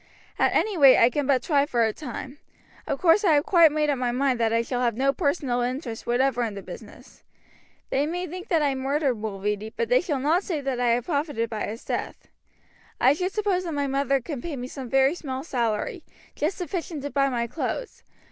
At 0.39 0.55
any 0.55 0.79
rate 0.79 0.97
I 0.97 1.11
can 1.11 1.27
but 1.27 1.43
try 1.43 1.67
for 1.67 1.83
a 1.85 1.93
time. 1.93 2.39
Of 2.87 2.99
course 2.99 3.23
I 3.23 3.33
have 3.35 3.45
quite 3.45 3.71
made 3.71 3.87
up 3.87 3.99
my 3.99 4.11
mind 4.11 4.39
that 4.39 4.51
I 4.51 4.63
shall 4.63 4.81
have 4.81 4.97
no 4.97 5.13
personal 5.13 5.61
interest 5.61 6.07
whatever 6.07 6.41
in 6.41 6.55
the 6.55 6.63
business. 6.63 7.23
They 7.91 8.07
may 8.07 8.25
think 8.25 8.47
that 8.47 8.63
I 8.63 8.73
murdered 8.73 9.13
Mulready, 9.19 9.69
but 9.77 9.89
they 9.89 10.01
shall 10.01 10.17
not 10.19 10.41
say 10.41 10.59
that 10.59 10.79
I 10.79 10.87
have 10.87 11.05
profited 11.05 11.51
by 11.51 11.67
his 11.67 11.85
death. 11.85 12.29
I 12.99 13.13
should 13.13 13.31
suppose 13.31 13.63
that 13.65 13.73
my 13.75 13.85
mother 13.85 14.19
can 14.21 14.41
pay 14.41 14.55
me 14.55 14.67
some 14.67 14.89
very 14.89 15.13
small 15.13 15.43
salary, 15.43 16.03
just 16.35 16.57
sufficient 16.57 17.03
to 17.03 17.11
buy 17.11 17.29
my 17.29 17.45
clothes. 17.45 18.01